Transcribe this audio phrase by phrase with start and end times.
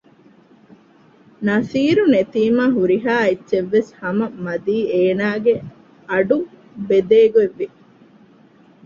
[1.47, 5.55] ނަޞީރު ނެތީމާ ހުރިހާ އެއްޗެއްވެސް ހަމަ މަދީ އޭނާގެ
[6.09, 6.37] އަޑު
[6.87, 7.67] ބެދޭގޮތް ވި